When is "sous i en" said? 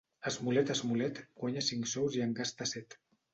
1.93-2.35